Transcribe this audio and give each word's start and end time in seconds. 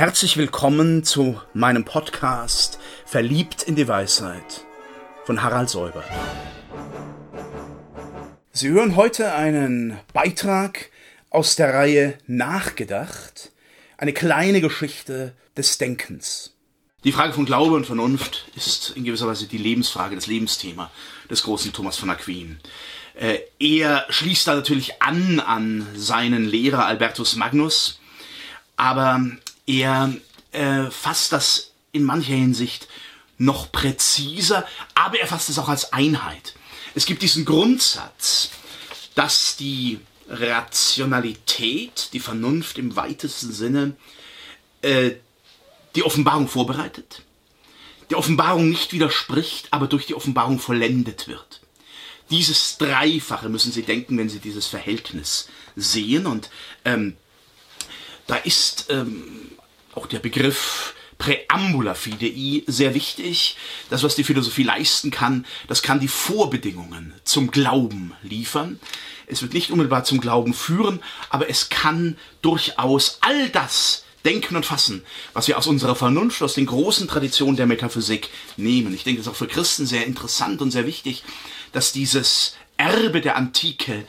Herzlich 0.00 0.38
willkommen 0.38 1.04
zu 1.04 1.38
meinem 1.52 1.84
Podcast 1.84 2.78
Verliebt 3.04 3.64
in 3.64 3.76
die 3.76 3.86
Weisheit 3.86 4.64
von 5.26 5.42
Harald 5.42 5.68
Säuber. 5.68 6.02
Sie 8.50 8.70
hören 8.70 8.96
heute 8.96 9.34
einen 9.34 9.98
Beitrag 10.14 10.88
aus 11.28 11.54
der 11.54 11.74
Reihe 11.74 12.16
Nachgedacht, 12.26 13.52
eine 13.98 14.14
kleine 14.14 14.62
Geschichte 14.62 15.34
des 15.54 15.76
Denkens. 15.76 16.54
Die 17.04 17.12
Frage 17.12 17.34
von 17.34 17.44
Glaube 17.44 17.74
und 17.74 17.84
Vernunft 17.84 18.46
ist 18.56 18.96
in 18.96 19.04
gewisser 19.04 19.26
Weise 19.26 19.48
die 19.48 19.58
Lebensfrage, 19.58 20.14
das 20.14 20.26
Lebensthema 20.26 20.90
des 21.28 21.42
großen 21.42 21.74
Thomas 21.74 21.98
von 21.98 22.08
Aquin. 22.08 22.58
Äh, 23.16 23.40
er 23.58 24.06
schließt 24.08 24.46
da 24.46 24.54
natürlich 24.54 25.02
an 25.02 25.40
an 25.40 25.86
seinen 25.94 26.46
Lehrer 26.46 26.86
Albertus 26.86 27.36
Magnus, 27.36 28.00
aber 28.78 29.20
er 29.78 30.14
äh, 30.52 30.90
fasst 30.90 31.32
das 31.32 31.72
in 31.92 32.04
mancher 32.04 32.34
Hinsicht 32.34 32.88
noch 33.38 33.72
präziser, 33.72 34.66
aber 34.94 35.18
er 35.20 35.26
fasst 35.26 35.48
es 35.48 35.58
auch 35.58 35.68
als 35.68 35.92
Einheit. 35.92 36.54
Es 36.94 37.06
gibt 37.06 37.22
diesen 37.22 37.44
Grundsatz, 37.44 38.50
dass 39.14 39.56
die 39.56 40.00
Rationalität, 40.28 42.10
die 42.12 42.20
Vernunft 42.20 42.78
im 42.78 42.96
weitesten 42.96 43.52
Sinne, 43.52 43.96
äh, 44.82 45.12
die 45.94 46.04
Offenbarung 46.04 46.48
vorbereitet, 46.48 47.22
der 48.10 48.18
Offenbarung 48.18 48.68
nicht 48.68 48.92
widerspricht, 48.92 49.68
aber 49.72 49.86
durch 49.86 50.06
die 50.06 50.14
Offenbarung 50.14 50.58
vollendet 50.58 51.28
wird. 51.28 51.60
Dieses 52.30 52.78
Dreifache 52.78 53.48
müssen 53.48 53.72
Sie 53.72 53.82
denken, 53.82 54.18
wenn 54.18 54.28
Sie 54.28 54.38
dieses 54.38 54.66
Verhältnis 54.66 55.48
sehen. 55.74 56.26
Und 56.26 56.50
ähm, 56.84 57.16
da 58.26 58.36
ist 58.36 58.86
ähm, 58.90 59.50
auch 59.94 60.06
der 60.06 60.18
Begriff 60.18 60.94
Präambula 61.18 61.94
fidei 61.94 62.64
sehr 62.66 62.94
wichtig. 62.94 63.56
Das, 63.90 64.02
was 64.02 64.16
die 64.16 64.24
Philosophie 64.24 64.62
leisten 64.62 65.10
kann, 65.10 65.44
das 65.68 65.82
kann 65.82 66.00
die 66.00 66.08
Vorbedingungen 66.08 67.12
zum 67.24 67.50
Glauben 67.50 68.14
liefern. 68.22 68.80
Es 69.26 69.42
wird 69.42 69.54
nicht 69.54 69.70
unmittelbar 69.70 70.02
zum 70.02 70.20
Glauben 70.20 70.54
führen, 70.54 71.00
aber 71.28 71.48
es 71.48 71.68
kann 71.68 72.16
durchaus 72.42 73.18
all 73.20 73.50
das 73.50 74.04
denken 74.24 74.56
und 74.56 74.66
fassen, 74.66 75.02
was 75.32 75.46
wir 75.46 75.56
aus 75.56 75.66
unserer 75.66 75.94
Vernunft, 75.94 76.42
aus 76.42 76.54
den 76.54 76.66
großen 76.66 77.06
Traditionen 77.06 77.56
der 77.56 77.66
Metaphysik 77.66 78.28
nehmen. 78.56 78.92
Ich 78.94 79.04
denke, 79.04 79.20
es 79.20 79.26
ist 79.26 79.32
auch 79.32 79.36
für 79.36 79.46
Christen 79.46 79.86
sehr 79.86 80.06
interessant 80.06 80.60
und 80.60 80.70
sehr 80.70 80.86
wichtig, 80.86 81.22
dass 81.72 81.92
dieses 81.92 82.56
Erbe 82.76 83.20
der 83.20 83.36
Antike 83.36 84.04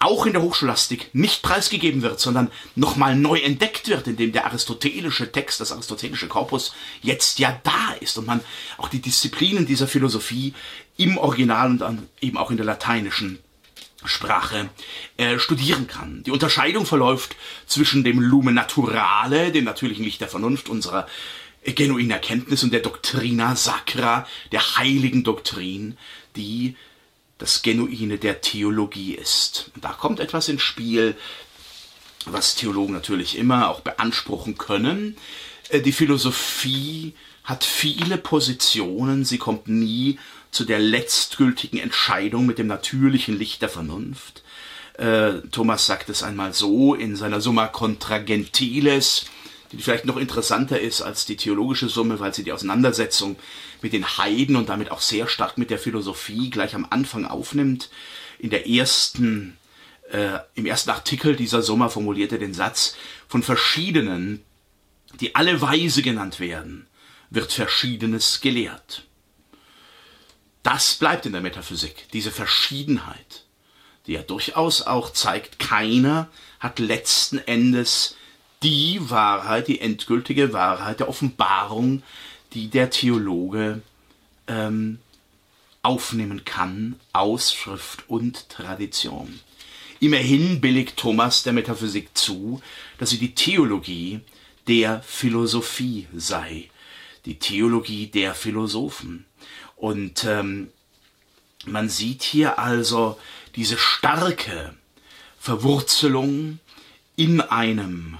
auch 0.00 0.24
in 0.24 0.32
der 0.32 0.42
Hochschulastik 0.42 1.10
nicht 1.12 1.42
preisgegeben 1.42 2.00
wird, 2.02 2.20
sondern 2.20 2.50
nochmal 2.74 3.14
neu 3.14 3.38
entdeckt 3.38 3.86
wird, 3.88 4.08
indem 4.08 4.32
der 4.32 4.46
aristotelische 4.46 5.30
Text, 5.30 5.60
das 5.60 5.72
aristotelische 5.72 6.26
Korpus 6.26 6.74
jetzt 7.02 7.38
ja 7.38 7.60
da 7.62 7.94
ist 8.00 8.16
und 8.16 8.26
man 8.26 8.40
auch 8.78 8.88
die 8.88 9.02
Disziplinen 9.02 9.66
dieser 9.66 9.86
Philosophie 9.86 10.54
im 10.96 11.18
Original 11.18 11.70
und 11.70 11.80
dann 11.82 12.08
eben 12.20 12.38
auch 12.38 12.50
in 12.50 12.56
der 12.56 12.66
lateinischen 12.66 13.38
Sprache 14.04 14.70
äh, 15.18 15.38
studieren 15.38 15.86
kann. 15.86 16.22
Die 16.22 16.30
Unterscheidung 16.30 16.86
verläuft 16.86 17.36
zwischen 17.66 18.02
dem 18.02 18.20
Lumen 18.20 18.54
Naturale, 18.54 19.52
dem 19.52 19.64
natürlichen 19.64 20.04
Licht 20.04 20.22
der 20.22 20.28
Vernunft 20.28 20.70
unserer 20.70 21.06
genuinen 21.64 22.10
Erkenntnis 22.10 22.62
und 22.62 22.72
der 22.72 22.80
Doctrina 22.80 23.54
Sacra, 23.54 24.26
der 24.50 24.78
heiligen 24.78 25.24
Doktrin, 25.24 25.98
die 26.36 26.76
das 27.40 27.62
Genuine 27.62 28.18
der 28.18 28.40
Theologie 28.40 29.14
ist. 29.14 29.70
Und 29.74 29.84
da 29.84 29.92
kommt 29.92 30.20
etwas 30.20 30.48
ins 30.48 30.62
Spiel, 30.62 31.16
was 32.26 32.54
Theologen 32.54 32.92
natürlich 32.92 33.36
immer 33.36 33.70
auch 33.70 33.80
beanspruchen 33.80 34.58
können. 34.58 35.16
Äh, 35.70 35.80
die 35.80 35.92
Philosophie 35.92 37.14
hat 37.42 37.64
viele 37.64 38.18
Positionen, 38.18 39.24
sie 39.24 39.38
kommt 39.38 39.66
nie 39.66 40.18
zu 40.50 40.64
der 40.64 40.78
letztgültigen 40.78 41.80
Entscheidung 41.80 42.46
mit 42.46 42.58
dem 42.58 42.66
natürlichen 42.66 43.38
Licht 43.38 43.62
der 43.62 43.68
Vernunft. 43.68 44.42
Äh, 44.98 45.40
Thomas 45.50 45.86
sagt 45.86 46.10
es 46.10 46.22
einmal 46.22 46.52
so 46.52 46.94
in 46.94 47.16
seiner 47.16 47.40
Summa 47.40 47.68
Contra 47.68 48.18
Gentiles, 48.18 49.24
die 49.72 49.78
vielleicht 49.78 50.04
noch 50.04 50.16
interessanter 50.16 50.80
ist 50.80 51.00
als 51.00 51.26
die 51.26 51.36
theologische 51.36 51.88
Summe, 51.88 52.18
weil 52.18 52.34
sie 52.34 52.42
die 52.42 52.52
Auseinandersetzung 52.52 53.36
mit 53.82 53.92
den 53.92 54.18
Heiden 54.18 54.56
und 54.56 54.68
damit 54.68 54.90
auch 54.90 55.00
sehr 55.00 55.28
stark 55.28 55.58
mit 55.58 55.70
der 55.70 55.78
Philosophie 55.78 56.50
gleich 56.50 56.74
am 56.74 56.86
Anfang 56.90 57.24
aufnimmt. 57.24 57.90
In 58.38 58.50
der 58.50 58.68
ersten, 58.68 59.56
äh, 60.10 60.38
im 60.54 60.66
ersten 60.66 60.90
Artikel 60.90 61.36
dieser 61.36 61.62
Summa 61.62 61.88
formuliert 61.88 62.32
er 62.32 62.38
den 62.38 62.54
Satz, 62.54 62.96
von 63.28 63.42
verschiedenen, 63.42 64.42
die 65.20 65.34
alle 65.36 65.60
weise 65.60 66.02
genannt 66.02 66.40
werden, 66.40 66.88
wird 67.30 67.52
Verschiedenes 67.52 68.40
gelehrt. 68.40 69.04
Das 70.62 70.96
bleibt 70.96 71.26
in 71.26 71.32
der 71.32 71.40
Metaphysik, 71.40 72.08
diese 72.12 72.32
Verschiedenheit, 72.32 73.44
die 74.06 74.12
ja 74.12 74.22
durchaus 74.22 74.82
auch 74.82 75.12
zeigt, 75.12 75.58
keiner 75.58 76.28
hat 76.58 76.78
letzten 76.80 77.38
Endes 77.38 78.16
die 78.62 79.00
Wahrheit, 79.08 79.68
die 79.68 79.80
endgültige 79.80 80.52
Wahrheit 80.52 81.00
der 81.00 81.08
Offenbarung, 81.08 82.02
die 82.52 82.68
der 82.68 82.90
Theologe 82.90 83.82
ähm, 84.46 84.98
aufnehmen 85.82 86.44
kann 86.44 86.98
aus 87.12 87.54
Schrift 87.54 88.08
und 88.08 88.48
Tradition. 88.48 89.40
Immerhin 89.98 90.60
billigt 90.60 90.96
Thomas 90.96 91.42
der 91.42 91.52
Metaphysik 91.52 92.10
zu, 92.14 92.60
dass 92.98 93.10
sie 93.10 93.18
die 93.18 93.34
Theologie 93.34 94.20
der 94.66 95.02
Philosophie 95.02 96.06
sei, 96.14 96.70
die 97.24 97.38
Theologie 97.38 98.06
der 98.06 98.34
Philosophen. 98.34 99.24
Und 99.76 100.24
ähm, 100.24 100.68
man 101.66 101.88
sieht 101.88 102.22
hier 102.22 102.58
also 102.58 103.18
diese 103.56 103.78
starke 103.78 104.74
Verwurzelung 105.38 106.58
in 107.16 107.40
einem 107.40 108.18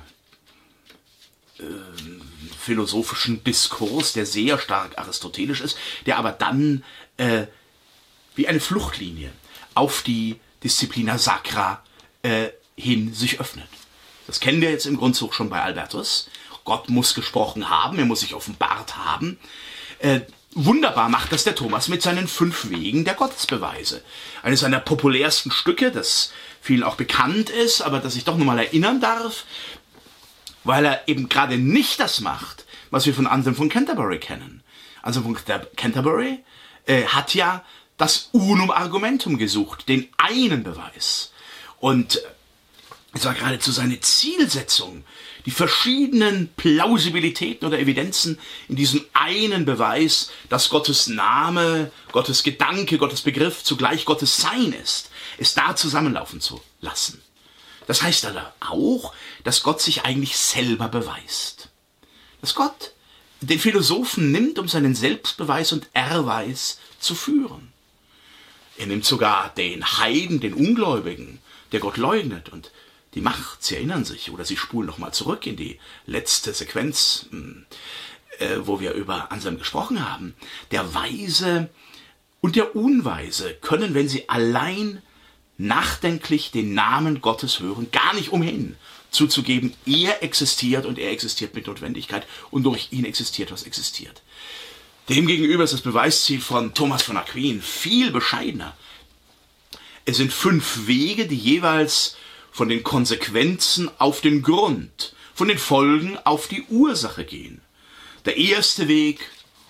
philosophischen 2.59 3.43
Diskurs, 3.45 4.13
der 4.13 4.27
sehr 4.27 4.59
stark 4.59 4.99
aristotelisch 4.99 5.61
ist, 5.61 5.77
der 6.07 6.19
aber 6.19 6.33
dann 6.33 6.85
äh, 7.17 7.47
wie 8.35 8.49
eine 8.49 8.61
Fluchtlinie 8.61 9.33
auf 9.75 10.03
die 10.03 10.39
Disziplina 10.63 11.19
Sacra 11.19 11.83
äh, 12.23 12.49
hin 12.77 13.15
sich 13.15 13.41
öffnet. 13.41 13.69
Das 14.27 14.41
kennen 14.41 14.61
wir 14.61 14.71
jetzt 14.71 14.87
im 14.87 14.97
Grundzug 14.97 15.35
schon 15.35 15.51
bei 15.51 15.63
Albertus. 15.63 16.29
Gott 16.65 16.89
muss 16.89 17.15
gesprochen 17.15 17.69
haben, 17.69 17.99
er 17.99 18.05
muss 18.05 18.21
sich 18.21 18.35
offenbart 18.35 18.97
haben. 18.97 19.39
Äh, 19.99 20.21
wunderbar 20.55 21.09
macht 21.09 21.33
das 21.33 21.45
der 21.45 21.55
Thomas 21.55 21.89
mit 21.89 22.03
seinen 22.03 22.29
fünf 22.29 22.71
Wegen 22.71 23.05
der 23.05 23.15
Gottesbeweise. 23.15 24.03
Eines 24.43 24.61
seiner 24.61 24.81
populärsten 24.81 25.51
Stücke, 25.51 25.91
das 25.91 26.33
vielen 26.61 26.83
auch 26.83 26.97
bekannt 26.97 27.51
ist, 27.51 27.81
aber 27.81 27.99
das 27.99 28.17
ich 28.17 28.25
doch 28.25 28.37
nochmal 28.37 28.59
erinnern 28.59 29.01
darf, 29.01 29.45
weil 30.65 30.85
er 30.85 31.09
eben 31.09 31.29
gerade 31.29 31.59
nicht 31.59 32.01
das 32.01 32.21
macht, 32.21 32.67
was 32.91 33.07
wir 33.07 33.15
von 33.15 33.27
Anselm 33.27 33.57
von 33.57 33.69
Canterbury 33.69 34.19
kennen. 34.19 34.63
Anselm 35.03 35.25
von 35.25 35.39
Canterbury 35.77 36.41
äh, 36.87 37.05
hat 37.05 37.35
ja 37.35 37.65
das 37.97 38.31
Unum 38.33 38.71
Argumentum 38.71 39.39
gesucht, 39.39 39.89
den 39.89 40.09
einen 40.17 40.63
Beweis. 40.63 41.33
Und 41.79 42.17
äh, 42.17 42.21
es 43.13 43.25
war 43.25 43.35
geradezu 43.35 43.73
seine 43.73 44.01
Zielsetzung, 44.01 45.05
die 45.47 45.51
verschiedenen 45.51 46.51
Plausibilitäten 46.57 47.67
oder 47.67 47.79
Evidenzen 47.79 48.39
in 48.69 48.77
diesem 48.77 49.05
einen 49.15 49.65
Beweis, 49.65 50.31
dass 50.49 50.69
Gottes 50.69 51.09
Name, 51.09 51.91
Gottes 52.13 52.43
Gedanke, 52.43 52.99
Gottes 52.99 53.23
Begriff 53.23 53.65
zugleich 53.65 54.05
Gottes 54.05 54.37
Sein 54.37 54.73
ist, 54.73 55.11
es 55.39 55.55
da 55.55 55.75
zusammenlaufen 55.75 56.41
zu 56.41 56.61
lassen. 56.81 57.21
Das 57.87 58.03
heißt 58.03 58.27
aber 58.27 58.55
auch, 58.61 59.15
dass 59.45 59.63
Gott 59.63 59.81
sich 59.81 60.05
eigentlich 60.05 60.37
selber 60.37 60.89
beweist. 60.89 61.69
Dass 62.41 62.55
Gott 62.55 62.93
den 63.41 63.59
Philosophen 63.59 64.33
nimmt, 64.33 64.59
um 64.59 64.69
seinen 64.69 64.95
Selbstbeweis 64.95 65.73
und 65.73 65.89
Erweis 65.93 66.79
zu 66.99 67.15
führen. 67.15 67.73
Er 68.77 68.87
nimmt 68.87 69.05
sogar 69.05 69.51
den 69.55 69.85
Heiden, 69.99 70.41
den 70.41 70.55
Ungläubigen, 70.55 71.41
der 71.73 71.81
Gott 71.81 71.97
leugnet 71.97 72.51
und 72.51 72.71
die 73.15 73.21
Macht, 73.21 73.63
Sie 73.65 73.75
erinnern 73.75 74.05
sich, 74.05 74.31
oder 74.31 74.45
Sie 74.45 74.57
spulen 74.57 74.87
nochmal 74.87 75.13
zurück 75.13 75.47
in 75.47 75.57
die 75.57 75.81
letzte 76.07 76.53
Sequenz, 76.53 77.27
hm, 77.31 77.67
äh, 78.39 78.59
wo 78.61 78.81
wir 78.81 78.93
über 78.93 79.33
Anselm 79.33 79.59
gesprochen 79.59 80.09
haben. 80.09 80.35
Der 80.71 80.95
Weise 80.95 81.69
und 82.41 82.57
der 82.57 82.75
Unweise 82.77 83.55
können, 83.55 83.95
wenn 83.95 84.09
sie 84.09 84.29
allein 84.29 85.03
nachdenklich 85.61 86.51
den 86.51 86.75
Namen 86.75 87.21
Gottes 87.21 87.61
hören, 87.61 87.91
gar 87.91 88.15
nicht 88.15 88.31
umhin 88.31 88.77
zuzugeben, 89.11 89.75
er 89.87 90.23
existiert 90.23 90.87
und 90.87 90.99
er 90.99 91.11
existiert 91.11 91.55
mit 91.55 91.67
Notwendigkeit 91.67 92.27
und 92.51 92.63
durch 92.63 92.89
ihn 92.93 93.05
existiert, 93.05 93.51
was 93.53 93.65
existiert. 93.65 94.23
Demgegenüber 95.09 95.65
ist 95.65 95.73
das 95.73 95.81
Beweisziel 95.81 96.41
von 96.41 96.75
Thomas 96.75 97.03
von 97.03 97.17
Aquin 97.17 97.61
viel 97.61 98.13
bescheidener. 98.13 98.77
Es 100.05 100.17
sind 100.17 100.33
fünf 100.33 100.87
Wege, 100.87 101.27
die 101.27 101.37
jeweils 101.37 102.17
von 102.53 102.69
den 102.69 102.83
Konsequenzen 102.83 103.91
auf 103.99 104.21
den 104.21 104.43
Grund, 104.43 105.15
von 105.35 105.49
den 105.49 105.59
Folgen 105.59 106.17
auf 106.25 106.47
die 106.49 106.63
Ursache 106.69 107.25
gehen. 107.25 107.61
Der 108.25 108.37
erste 108.37 108.89
Weg, 108.89 109.21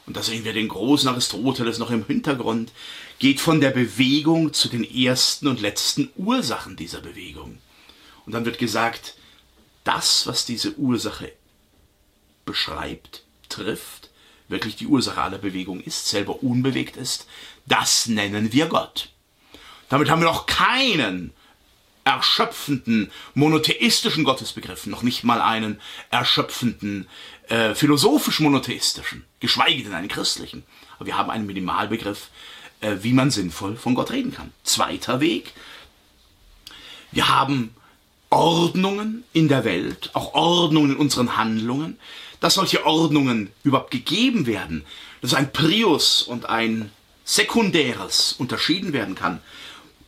und 0.06 0.16
da 0.16 0.22
sehen 0.22 0.44
wir 0.44 0.52
den 0.52 0.68
großen 0.68 1.08
Aristoteles 1.08 1.78
noch 1.78 1.90
im 1.90 2.04
Hintergrund, 2.04 2.70
geht 3.20 3.38
von 3.38 3.60
der 3.60 3.70
Bewegung 3.70 4.52
zu 4.52 4.68
den 4.68 4.82
ersten 4.82 5.46
und 5.46 5.60
letzten 5.60 6.10
Ursachen 6.16 6.74
dieser 6.74 7.00
Bewegung. 7.00 7.58
Und 8.26 8.32
dann 8.32 8.44
wird 8.44 8.58
gesagt, 8.58 9.14
das, 9.84 10.26
was 10.26 10.46
diese 10.46 10.76
Ursache 10.76 11.30
beschreibt, 12.44 13.24
trifft, 13.48 14.10
wirklich 14.48 14.74
die 14.74 14.86
Ursache 14.86 15.20
aller 15.20 15.38
Bewegung 15.38 15.80
ist, 15.80 16.08
selber 16.08 16.42
unbewegt 16.42 16.96
ist, 16.96 17.26
das 17.66 18.06
nennen 18.06 18.52
wir 18.52 18.66
Gott. 18.66 19.10
Damit 19.90 20.08
haben 20.08 20.22
wir 20.22 20.28
noch 20.28 20.46
keinen 20.46 21.32
erschöpfenden 22.04 23.12
monotheistischen 23.34 24.24
Gottesbegriff, 24.24 24.86
noch 24.86 25.02
nicht 25.02 25.24
mal 25.24 25.42
einen 25.42 25.78
erschöpfenden 26.10 27.06
äh, 27.48 27.74
philosophisch 27.74 28.40
monotheistischen, 28.40 29.26
geschweige 29.40 29.82
denn 29.82 29.94
einen 29.94 30.08
christlichen. 30.08 30.64
Aber 30.96 31.06
wir 31.06 31.18
haben 31.18 31.30
einen 31.30 31.46
Minimalbegriff, 31.46 32.30
äh, 32.80 32.96
wie 33.02 33.12
man 33.12 33.30
sinnvoll 33.30 33.76
von 33.76 33.94
Gott 33.94 34.10
reden 34.10 34.32
kann. 34.32 34.52
Zweiter 34.64 35.20
Weg. 35.20 35.52
Wir 37.12 37.28
haben 37.28 37.74
Ordnungen 38.30 39.24
in 39.32 39.48
der 39.48 39.64
Welt, 39.64 40.10
auch 40.14 40.34
Ordnungen 40.34 40.92
in 40.92 40.96
unseren 40.96 41.36
Handlungen, 41.36 41.98
dass 42.38 42.54
solche 42.54 42.86
Ordnungen 42.86 43.50
überhaupt 43.64 43.90
gegeben 43.90 44.46
werden, 44.46 44.84
dass 45.20 45.34
ein 45.34 45.52
Prius 45.52 46.22
und 46.22 46.46
ein 46.46 46.90
Sekundäres 47.24 48.34
unterschieden 48.38 48.92
werden 48.92 49.14
kann, 49.14 49.40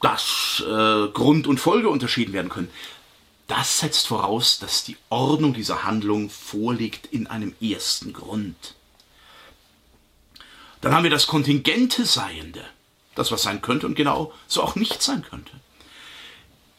dass 0.01 0.63
äh, 0.67 1.09
Grund 1.09 1.47
und 1.47 1.59
Folge 1.59 1.89
unterschieden 1.89 2.33
werden 2.33 2.49
können. 2.49 2.71
Das 3.49 3.81
setzt 3.81 4.07
voraus, 4.07 4.59
dass 4.59 4.85
die 4.85 4.97
Ordnung 5.09 5.53
dieser 5.53 5.85
Handlung 5.85 6.31
vorliegt 6.31 7.07
in 7.07 7.27
einem 7.27 7.55
ersten 7.61 8.13
Grund. 8.13 8.75
Dann 10.83 10.93
haben 10.93 11.05
wir 11.05 11.11
das 11.11 11.29
kontingente 11.29 12.05
Seiende, 12.05 12.63
das 13.15 13.33
was 13.33 13.43
sein 13.43 13.63
könnte 13.63 13.87
und 13.87 13.95
genau 13.95 14.35
so 14.47 14.63
auch 14.63 14.75
nicht 14.75 15.01
sein 15.01 15.23
könnte. 15.23 15.53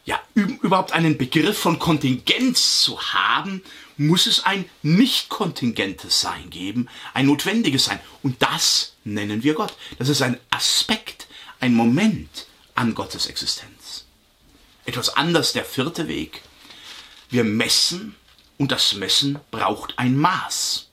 Ja, 0.06 0.20
überhaupt 0.36 0.92
einen 0.92 1.18
Begriff 1.18 1.58
von 1.58 1.80
Kontingenz 1.80 2.82
zu 2.82 3.02
haben, 3.02 3.64
muss 3.96 4.26
es 4.26 4.44
ein 4.44 4.66
nicht 4.82 5.30
kontingentes 5.30 6.20
Sein 6.20 6.50
geben, 6.50 6.90
ein 7.14 7.28
notwendiges 7.28 7.86
Sein. 7.86 8.02
Und 8.22 8.42
das 8.42 8.96
nennen 9.06 9.44
wir 9.44 9.54
Gott. 9.54 9.74
Das 9.98 10.10
ist 10.10 10.22
ein 10.22 10.38
Aspekt, 10.50 11.28
ein 11.62 11.74
Moment 11.74 12.48
an 12.76 12.96
Gottes 12.96 13.28
Existenz. 13.28 14.04
Etwas 14.84 15.16
anders 15.16 15.54
der 15.54 15.64
vierte 15.64 16.10
Weg. 16.10 16.42
Wir 17.30 17.46
messen 17.46 18.16
und 18.58 18.74
das 18.74 18.96
Messen 18.96 19.40
braucht 19.50 19.98
ein 19.98 20.18
Maß. 20.18 20.90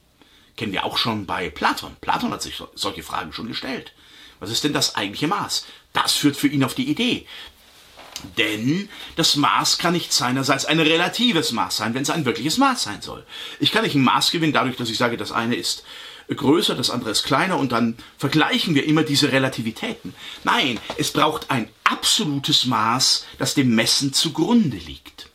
Kennen 0.60 0.74
wir 0.74 0.84
auch 0.84 0.98
schon 0.98 1.24
bei 1.24 1.48
Platon. 1.48 1.96
Platon 2.02 2.32
hat 2.32 2.42
sich 2.42 2.62
solche 2.74 3.02
Fragen 3.02 3.32
schon 3.32 3.48
gestellt. 3.48 3.94
Was 4.40 4.50
ist 4.50 4.62
denn 4.62 4.74
das 4.74 4.94
eigentliche 4.94 5.26
Maß? 5.26 5.64
Das 5.94 6.12
führt 6.12 6.36
für 6.36 6.48
ihn 6.48 6.62
auf 6.64 6.74
die 6.74 6.90
Idee. 6.90 7.26
Denn 8.36 8.90
das 9.16 9.36
Maß 9.36 9.78
kann 9.78 9.94
nicht 9.94 10.12
seinerseits 10.12 10.66
ein 10.66 10.78
relatives 10.78 11.52
Maß 11.52 11.78
sein, 11.78 11.94
wenn 11.94 12.02
es 12.02 12.10
ein 12.10 12.26
wirkliches 12.26 12.58
Maß 12.58 12.82
sein 12.82 13.00
soll. 13.00 13.24
Ich 13.58 13.72
kann 13.72 13.84
nicht 13.84 13.94
ein 13.94 14.02
Maß 14.02 14.32
gewinnen 14.32 14.52
dadurch, 14.52 14.76
dass 14.76 14.90
ich 14.90 14.98
sage, 14.98 15.16
das 15.16 15.32
eine 15.32 15.54
ist 15.54 15.82
größer, 16.28 16.74
das 16.74 16.90
andere 16.90 17.08
ist 17.08 17.22
kleiner 17.22 17.56
und 17.56 17.72
dann 17.72 17.96
vergleichen 18.18 18.74
wir 18.74 18.84
immer 18.84 19.02
diese 19.02 19.32
Relativitäten. 19.32 20.14
Nein, 20.44 20.78
es 20.98 21.10
braucht 21.10 21.50
ein 21.50 21.70
absolutes 21.84 22.66
Maß, 22.66 23.24
das 23.38 23.54
dem 23.54 23.74
Messen 23.74 24.12
zugrunde 24.12 24.76
liegt. 24.76 25.30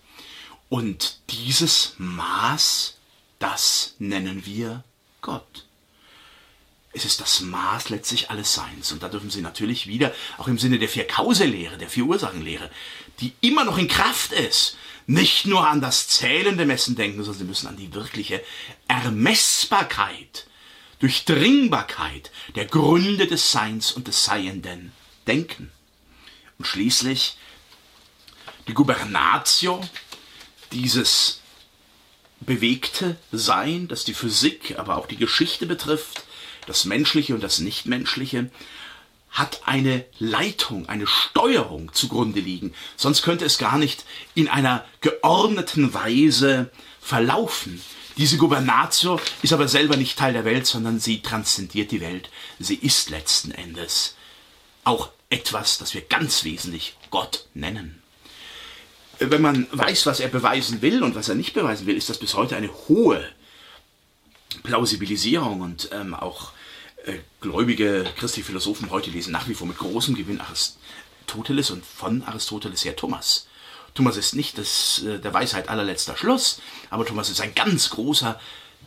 Und 0.70 1.18
dieses 1.32 1.96
Maß, 1.98 3.00
das 3.40 3.96
nennen 3.98 4.46
wir 4.46 4.84
Gott. 5.26 5.66
Es 6.94 7.04
ist 7.04 7.20
das 7.20 7.42
Maß 7.42 7.90
letztlich 7.90 8.30
alles 8.30 8.54
Seins. 8.54 8.92
Und 8.92 9.02
da 9.02 9.10
dürfen 9.10 9.32
Sie 9.32 9.42
natürlich 9.42 9.88
wieder, 9.88 10.14
auch 10.38 10.48
im 10.48 10.60
Sinne 10.60 10.78
der 10.78 10.88
Vier-Kause-Lehre, 10.88 11.80
der 11.80 11.90
Vier-Ursachen-Lehre, 11.90 12.70
die 13.20 13.34
immer 13.42 13.66
noch 13.66 13.80
in 13.80 13.88
Kraft 13.88 14.32
ist, 14.32 14.78
nicht 15.08 15.48
nur 15.48 15.68
an 15.68 15.82
das 15.82 16.08
zählende 16.08 16.66
Messen 16.66 16.96
denken, 16.96 17.24
sondern 17.24 17.40
Sie 17.40 17.46
müssen 17.46 17.68
an 17.68 17.76
die 17.76 17.92
wirkliche 17.96 18.44
Ermessbarkeit, 18.88 20.46
Durchdringbarkeit 21.00 22.32
der 22.54 22.66
Gründe 22.66 23.26
des 23.26 23.52
Seins 23.52 23.92
und 23.92 24.08
des 24.08 24.26
Seienden 24.26 24.92
denken. 25.26 25.72
Und 26.60 26.66
schließlich 26.66 27.36
die 28.68 28.76
Gubernatio, 28.76 29.82
dieses 30.72 31.42
bewegte 32.46 33.18
Sein, 33.32 33.88
das 33.88 34.04
die 34.04 34.14
Physik, 34.14 34.76
aber 34.78 34.98
auch 34.98 35.08
die 35.08 35.18
Geschichte 35.18 35.66
betrifft, 35.66 36.24
das 36.68 36.86
Menschliche 36.86 37.34
und 37.34 37.44
das 37.44 37.60
Nichtmenschliche, 37.60 38.50
hat 39.30 39.62
eine 39.66 40.06
Leitung, 40.18 40.88
eine 40.88 41.08
Steuerung 41.08 41.92
zugrunde 41.94 42.40
liegen. 42.40 42.74
Sonst 42.96 43.22
könnte 43.22 43.44
es 43.44 43.58
gar 43.58 43.78
nicht 43.78 44.06
in 44.34 44.48
einer 44.48 44.86
geordneten 45.02 45.94
Weise 45.94 46.72
verlaufen. 47.02 47.82
Diese 48.18 48.38
Gubernatio 48.38 49.20
ist 49.42 49.52
aber 49.52 49.68
selber 49.68 49.98
nicht 49.98 50.18
Teil 50.18 50.32
der 50.32 50.46
Welt, 50.46 50.66
sondern 50.66 51.02
sie 51.02 51.22
transzendiert 51.22 51.92
die 51.92 52.00
Welt. 52.00 52.30
Sie 52.60 52.76
ist 52.76 53.10
letzten 53.10 53.52
Endes 53.52 54.16
auch 54.86 55.10
etwas, 55.30 55.78
das 55.80 55.94
wir 55.94 56.02
ganz 56.02 56.46
wesentlich 56.46 56.96
Gott 57.10 57.46
nennen. 57.54 58.02
Wenn 59.20 59.42
man 59.42 59.68
weiß, 59.72 60.06
was 60.06 60.20
er 60.20 60.28
beweisen 60.28 60.82
will 60.82 61.04
und 61.04 61.16
was 61.16 61.30
er 61.30 61.36
nicht 61.36 61.54
beweisen 61.54 61.88
will, 61.88 61.96
ist 61.96 62.10
das 62.10 62.20
bis 62.20 62.34
heute 62.34 62.56
eine 62.56 62.70
hohe 62.88 63.24
Plausibilisierung 64.64 65.62
und 65.62 65.90
ähm, 65.94 66.14
auch 66.14 66.52
äh, 67.06 67.20
gläubige 67.40 68.06
christliche 68.18 68.48
Philosophen 68.48 68.90
heute 68.90 69.10
lesen 69.12 69.32
nach 69.32 69.48
wie 69.48 69.54
vor 69.54 69.68
mit 69.68 69.78
großem 69.78 70.16
Gewinn 70.16 70.42
Aristoteles 70.42 71.72
und 71.72 71.86
von 71.86 72.24
Aristoteles 72.24 72.84
her 72.84 72.96
Thomas. 72.96 73.48
Thomas 73.94 74.18
ist 74.18 74.36
nicht 74.36 74.58
das, 74.58 75.04
äh, 75.04 75.20
der 75.20 75.34
Weisheit 75.34 75.70
allerletzter 75.70 76.18
Schluss, 76.18 76.62
aber 76.90 77.06
Thomas 77.06 77.30
ist 77.30 77.42
ein 77.42 77.56
ganz 77.56 77.92
großer 77.92 78.40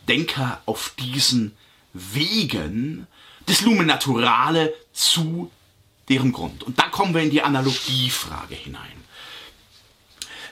Denker 0.07 0.61
auf 0.65 0.93
diesen 0.99 1.55
Wegen 1.93 3.07
des 3.47 3.61
Lumen 3.61 3.87
Naturale 3.87 4.73
zu 4.93 5.51
deren 6.07 6.31
Grund. 6.31 6.63
Und 6.63 6.77
da 6.77 6.83
kommen 6.89 7.13
wir 7.13 7.21
in 7.21 7.31
die 7.31 7.41
Analogiefrage 7.41 8.55
hinein. 8.55 8.98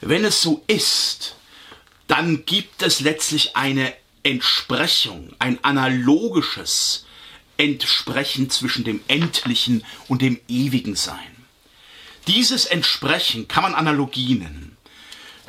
Wenn 0.02 0.26
es 0.26 0.42
so 0.42 0.64
ist, 0.68 1.36
dann 2.08 2.46
gibt 2.46 2.84
es 2.84 3.00
letztlich 3.00 3.56
eine 3.56 3.94
Entsprechung, 4.24 5.34
ein 5.40 5.64
analogisches 5.64 7.06
Entsprechen 7.58 8.50
zwischen 8.50 8.84
dem 8.84 9.02
Endlichen 9.08 9.84
und 10.08 10.22
dem 10.22 10.40
Ewigen 10.48 10.96
Sein. 10.96 11.36
Dieses 12.28 12.66
Entsprechen 12.66 13.48
kann 13.48 13.64
man 13.64 13.74
Analogie 13.74 14.36
nennen. 14.36 14.78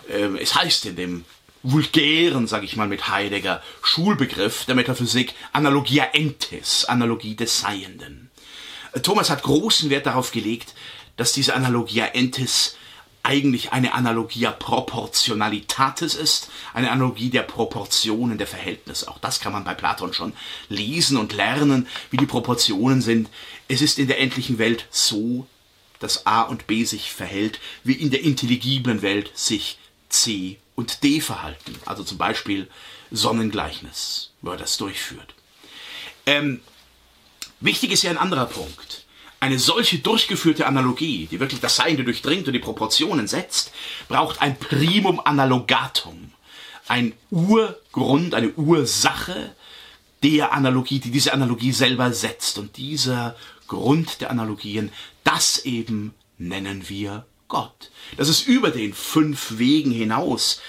Ähm, 0.08 0.36
es 0.36 0.54
heißt 0.54 0.86
in 0.86 0.96
dem 0.96 1.24
vulgären, 1.62 2.46
sage 2.46 2.64
ich 2.64 2.76
mal 2.76 2.88
mit 2.88 3.08
Heidegger, 3.08 3.62
Schulbegriff 3.82 4.64
der 4.64 4.76
Metaphysik 4.76 5.34
Analogia 5.52 6.04
entis, 6.12 6.84
Analogie 6.84 7.34
des 7.34 7.60
Seienden. 7.60 8.30
Thomas 9.02 9.28
hat 9.28 9.42
großen 9.42 9.90
Wert 9.90 10.06
darauf 10.06 10.30
gelegt, 10.30 10.74
dass 11.16 11.32
diese 11.32 11.54
Analogia 11.54 12.06
entis 12.06 12.76
eigentlich 13.28 13.72
eine 13.72 13.92
Analogia 13.92 14.50
proportionalitatis 14.50 16.14
ist, 16.14 16.48
eine 16.72 16.90
Analogie 16.90 17.28
der 17.28 17.42
Proportionen, 17.42 18.38
der 18.38 18.46
Verhältnisse. 18.46 19.06
Auch 19.06 19.18
das 19.18 19.38
kann 19.38 19.52
man 19.52 19.64
bei 19.64 19.74
Platon 19.74 20.14
schon 20.14 20.32
lesen 20.70 21.18
und 21.18 21.34
lernen, 21.34 21.86
wie 22.10 22.16
die 22.16 22.24
Proportionen 22.24 23.02
sind. 23.02 23.28
Es 23.68 23.82
ist 23.82 23.98
in 23.98 24.08
der 24.08 24.18
endlichen 24.18 24.56
Welt 24.56 24.86
so, 24.90 25.46
dass 25.98 26.24
A 26.24 26.40
und 26.40 26.66
B 26.66 26.84
sich 26.84 27.12
verhält, 27.12 27.60
wie 27.84 27.92
in 27.92 28.10
der 28.10 28.22
intelligiblen 28.22 29.02
Welt 29.02 29.30
sich 29.34 29.78
C 30.08 30.56
und 30.74 31.02
D 31.02 31.20
verhalten. 31.20 31.78
Also 31.84 32.04
zum 32.04 32.16
Beispiel 32.16 32.66
Sonnengleichnis, 33.10 34.30
wo 34.40 34.52
er 34.52 34.56
das 34.56 34.78
durchführt. 34.78 35.34
Ähm, 36.24 36.62
wichtig 37.60 37.92
ist 37.92 38.04
ja 38.04 38.10
ein 38.10 38.16
anderer 38.16 38.46
Punkt. 38.46 39.04
Eine 39.40 39.58
solche 39.58 39.98
durchgeführte 39.98 40.66
Analogie, 40.66 41.28
die 41.30 41.38
wirklich 41.38 41.60
das 41.60 41.76
Seiende 41.76 42.04
durchdringt 42.04 42.46
und 42.48 42.52
die 42.52 42.58
Proportionen 42.58 43.28
setzt, 43.28 43.72
braucht 44.08 44.42
ein 44.42 44.58
Primum 44.58 45.20
analogatum, 45.20 46.32
ein 46.88 47.12
Urgrund, 47.30 48.34
eine 48.34 48.50
Ursache 48.54 49.54
der 50.24 50.52
Analogie, 50.52 50.98
die 50.98 51.12
diese 51.12 51.32
Analogie 51.32 51.72
selber 51.72 52.12
setzt. 52.12 52.58
Und 52.58 52.76
dieser 52.76 53.36
Grund 53.68 54.20
der 54.20 54.30
Analogien, 54.30 54.90
das 55.22 55.60
eben 55.64 56.14
nennen 56.38 56.88
wir 56.88 57.24
Gott. 57.46 57.90
Das 58.16 58.28
ist 58.28 58.46
über 58.46 58.70
den 58.70 58.92
fünf 58.92 59.58
Wegen 59.58 59.90
hinaus 59.90 60.60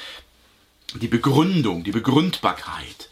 die 0.94 1.08
Begründung, 1.08 1.84
die 1.84 1.92
Begründbarkeit 1.92 3.10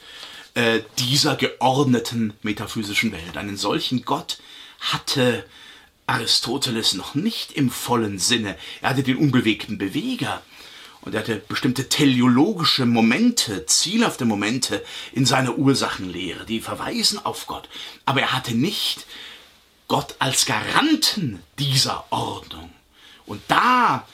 äh, 0.54 0.82
dieser 1.00 1.36
geordneten 1.36 2.34
metaphysischen 2.42 3.12
Welt. 3.12 3.38
Einen 3.38 3.58
solchen 3.58 4.06
Gott 4.06 4.40
hatte 4.80 5.46
Aristoteles 6.08 6.94
noch 6.94 7.16
nicht 7.16 7.52
im 7.52 7.70
vollen 7.70 8.18
Sinne. 8.18 8.58
Er 8.82 8.92
hatte 8.92 9.04
den 9.04 9.18
unbewegten 9.18 9.78
Beweger. 9.78 10.42
Und 11.02 11.14
er 11.14 11.22
hatte 11.22 11.36
bestimmte 11.36 11.90
teleologische 11.90 12.86
Momente, 12.86 13.66
zielhafte 13.66 14.26
Momente 14.26 14.84
in 15.14 15.26
seiner 15.26 15.58
Ursachenlehre, 15.58 16.46
die 16.46 16.60
verweisen 16.60 17.24
auf 17.26 17.48
Gott. 17.48 17.70
Aber 18.06 18.22
er 18.22 18.34
hatte 18.34 18.56
nicht 18.56 19.06
Gott 19.88 20.16
als 20.20 20.46
Garanten 20.46 21.42
dieser 21.60 22.06
Ordnung. 22.12 22.72
Und 23.26 23.42
da 23.48 24.06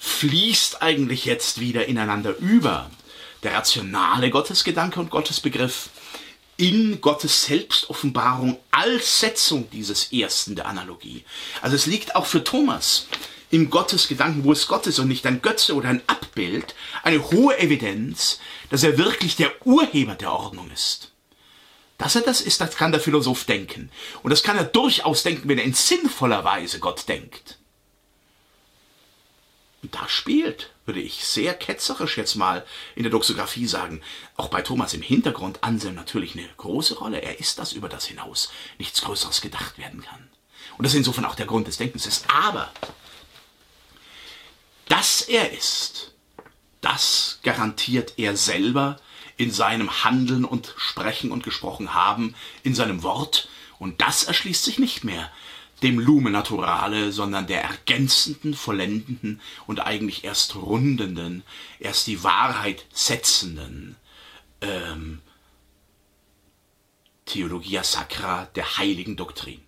fließt 0.00 0.82
eigentlich 0.82 1.24
jetzt 1.24 1.60
wieder 1.60 1.86
ineinander 1.86 2.36
über 2.38 2.90
der 3.42 3.54
rationale 3.54 4.30
Gottesgedanke 4.30 4.98
und 4.98 5.10
Gottesbegriff 5.10 5.90
in 6.60 7.00
Gottes 7.00 7.46
Selbstoffenbarung 7.46 8.58
als 8.70 9.20
Setzung 9.20 9.70
dieses 9.70 10.12
ersten 10.12 10.56
der 10.56 10.66
Analogie. 10.66 11.24
Also 11.62 11.74
es 11.74 11.86
liegt 11.86 12.14
auch 12.14 12.26
für 12.26 12.44
Thomas 12.44 13.06
im 13.50 13.70
Gottesgedanken, 13.70 14.44
wo 14.44 14.52
es 14.52 14.66
Gott 14.66 14.86
ist 14.86 14.98
und 14.98 15.08
nicht 15.08 15.24
ein 15.24 15.40
Götze 15.40 15.74
oder 15.74 15.88
ein 15.88 16.02
Abbild, 16.06 16.74
eine 17.02 17.30
hohe 17.30 17.58
Evidenz, 17.58 18.40
dass 18.68 18.82
er 18.82 18.98
wirklich 18.98 19.36
der 19.36 19.66
Urheber 19.66 20.16
der 20.16 20.32
Ordnung 20.32 20.70
ist. 20.70 21.12
Dass 21.96 22.14
er 22.14 22.22
das 22.22 22.42
ist, 22.42 22.60
das 22.60 22.76
kann 22.76 22.92
der 22.92 23.00
Philosoph 23.00 23.44
denken. 23.44 23.90
Und 24.22 24.28
das 24.28 24.42
kann 24.42 24.58
er 24.58 24.64
durchaus 24.64 25.22
denken, 25.22 25.48
wenn 25.48 25.58
er 25.58 25.64
in 25.64 25.72
sinnvoller 25.72 26.44
Weise 26.44 26.78
Gott 26.78 27.08
denkt. 27.08 27.58
Da 29.90 30.08
spielt, 30.08 30.72
würde 30.84 31.00
ich 31.00 31.24
sehr 31.24 31.54
ketzerisch 31.54 32.16
jetzt 32.16 32.36
mal 32.36 32.64
in 32.94 33.02
der 33.02 33.10
Doxographie 33.10 33.66
sagen, 33.66 34.02
auch 34.36 34.48
bei 34.48 34.62
Thomas 34.62 34.94
im 34.94 35.02
Hintergrund 35.02 35.62
Anselm 35.62 35.94
natürlich 35.94 36.34
eine 36.34 36.48
große 36.56 36.98
Rolle. 36.98 37.22
Er 37.22 37.40
ist 37.40 37.58
das 37.58 37.72
über 37.72 37.88
das 37.88 38.06
hinaus 38.06 38.50
nichts 38.78 39.02
Größeres 39.02 39.40
gedacht 39.40 39.78
werden 39.78 40.02
kann. 40.02 40.30
Und 40.78 40.84
das 40.84 40.94
insofern 40.94 41.24
auch 41.24 41.34
der 41.34 41.46
Grund 41.46 41.66
des 41.66 41.76
Denkens 41.76 42.06
ist. 42.06 42.26
Aber 42.32 42.72
dass 44.88 45.22
er 45.22 45.52
ist, 45.52 46.14
das 46.80 47.38
garantiert 47.42 48.14
er 48.16 48.36
selber 48.36 49.00
in 49.36 49.50
seinem 49.50 50.04
Handeln 50.04 50.44
und 50.44 50.74
Sprechen 50.76 51.32
und 51.32 51.44
gesprochen 51.44 51.94
haben, 51.94 52.34
in 52.62 52.74
seinem 52.74 53.02
Wort, 53.02 53.48
und 53.78 54.00
das 54.02 54.24
erschließt 54.24 54.64
sich 54.64 54.78
nicht 54.78 55.04
mehr 55.04 55.30
dem 55.82 55.98
Lume 55.98 56.30
Naturale, 56.30 57.12
sondern 57.12 57.46
der 57.46 57.62
ergänzenden, 57.62 58.54
vollendenden 58.54 59.40
und 59.66 59.80
eigentlich 59.80 60.24
erst 60.24 60.56
rundenden, 60.56 61.42
erst 61.78 62.06
die 62.06 62.22
Wahrheit 62.22 62.86
setzenden 62.92 63.96
ähm, 64.60 65.20
Theologia 67.24 67.84
Sacra 67.84 68.46
der 68.54 68.78
heiligen 68.78 69.16
Doktrin. 69.16 69.60